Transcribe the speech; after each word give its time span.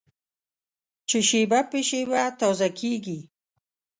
چې 1.09 1.19
شېبه 1.29 1.59
په 1.69 1.79
شېبه 1.87 2.21
تازه 2.39 2.69
کېږي. 2.79 3.19